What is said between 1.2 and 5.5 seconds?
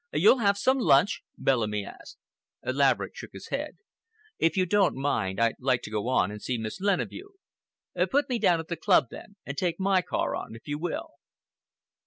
Bellamy asked. Laverick shook his head. "If you don't mind,